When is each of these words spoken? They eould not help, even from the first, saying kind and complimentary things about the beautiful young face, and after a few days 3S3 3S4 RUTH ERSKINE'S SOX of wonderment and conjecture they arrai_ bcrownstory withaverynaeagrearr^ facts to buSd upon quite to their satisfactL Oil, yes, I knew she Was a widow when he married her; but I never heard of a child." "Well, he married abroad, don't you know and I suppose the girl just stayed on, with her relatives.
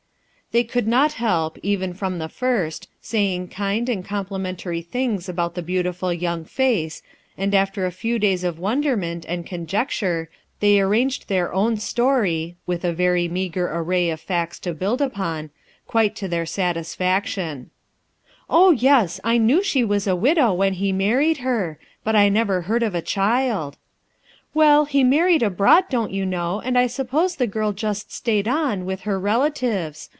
They 0.53 0.65
eould 0.65 0.85
not 0.85 1.13
help, 1.13 1.57
even 1.63 1.93
from 1.93 2.19
the 2.19 2.27
first, 2.27 2.89
saying 3.01 3.47
kind 3.47 3.87
and 3.87 4.03
complimentary 4.03 4.81
things 4.81 5.29
about 5.29 5.55
the 5.55 5.61
beautiful 5.61 6.11
young 6.11 6.43
face, 6.43 7.01
and 7.37 7.55
after 7.55 7.85
a 7.85 7.89
few 7.93 8.19
days 8.19 8.41
3S3 8.41 8.41
3S4 8.41 8.41
RUTH 8.41 8.41
ERSKINE'S 8.41 8.41
SOX 8.41 8.57
of 8.57 8.59
wonderment 8.61 9.25
and 9.29 9.45
conjecture 9.45 10.29
they 10.59 10.75
arrai_ 10.75 11.05
bcrownstory 11.25 12.55
withaverynaeagrearr^ 12.67 14.19
facts 14.19 14.59
to 14.59 14.73
buSd 14.73 14.99
upon 14.99 15.51
quite 15.87 16.17
to 16.17 16.27
their 16.27 16.43
satisfactL 16.43 17.67
Oil, 18.51 18.73
yes, 18.73 19.21
I 19.23 19.37
knew 19.37 19.63
she 19.63 19.85
Was 19.85 20.05
a 20.05 20.17
widow 20.17 20.51
when 20.51 20.73
he 20.73 20.91
married 20.91 21.37
her; 21.37 21.79
but 22.03 22.17
I 22.17 22.27
never 22.27 22.63
heard 22.63 22.83
of 22.83 22.93
a 22.93 23.01
child." 23.01 23.77
"Well, 24.53 24.83
he 24.83 25.05
married 25.05 25.43
abroad, 25.43 25.85
don't 25.89 26.11
you 26.11 26.25
know 26.25 26.59
and 26.59 26.77
I 26.77 26.87
suppose 26.87 27.37
the 27.37 27.47
girl 27.47 27.71
just 27.71 28.11
stayed 28.11 28.49
on, 28.49 28.83
with 28.83 29.03
her 29.07 29.17
relatives. 29.17 30.09